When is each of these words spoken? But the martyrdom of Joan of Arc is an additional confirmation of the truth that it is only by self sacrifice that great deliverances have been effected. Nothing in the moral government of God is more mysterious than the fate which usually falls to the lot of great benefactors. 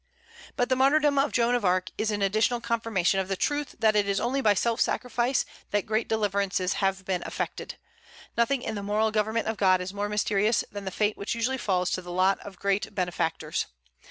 But 0.55 0.69
the 0.69 0.75
martyrdom 0.75 1.19
of 1.19 1.31
Joan 1.31 1.53
of 1.53 1.63
Arc 1.63 1.91
is 1.95 2.09
an 2.09 2.23
additional 2.23 2.59
confirmation 2.59 3.19
of 3.19 3.27
the 3.27 3.35
truth 3.35 3.75
that 3.77 3.95
it 3.95 4.09
is 4.09 4.19
only 4.19 4.41
by 4.41 4.55
self 4.55 4.81
sacrifice 4.81 5.45
that 5.69 5.85
great 5.85 6.07
deliverances 6.09 6.73
have 6.81 7.05
been 7.05 7.21
effected. 7.21 7.77
Nothing 8.35 8.63
in 8.63 8.73
the 8.73 8.81
moral 8.81 9.11
government 9.11 9.45
of 9.47 9.57
God 9.57 9.79
is 9.79 9.93
more 9.93 10.09
mysterious 10.09 10.63
than 10.71 10.85
the 10.85 10.89
fate 10.89 11.17
which 11.17 11.35
usually 11.35 11.59
falls 11.59 11.91
to 11.91 12.01
the 12.01 12.11
lot 12.11 12.39
of 12.39 12.57
great 12.57 12.95
benefactors. 12.95 13.67